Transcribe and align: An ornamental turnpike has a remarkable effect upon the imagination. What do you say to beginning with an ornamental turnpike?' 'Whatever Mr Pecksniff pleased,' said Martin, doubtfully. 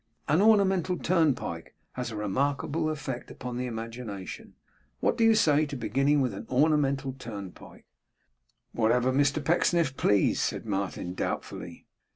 An 0.27 0.41
ornamental 0.41 0.97
turnpike 0.97 1.75
has 1.91 2.09
a 2.09 2.15
remarkable 2.15 2.89
effect 2.89 3.29
upon 3.29 3.57
the 3.57 3.67
imagination. 3.67 4.55
What 4.99 5.15
do 5.15 5.23
you 5.23 5.35
say 5.35 5.67
to 5.67 5.75
beginning 5.75 6.21
with 6.21 6.33
an 6.33 6.47
ornamental 6.49 7.13
turnpike?' 7.13 7.85
'Whatever 8.71 9.11
Mr 9.13 9.45
Pecksniff 9.45 9.95
pleased,' 9.97 10.39
said 10.41 10.65
Martin, 10.65 11.13
doubtfully. 11.13 11.85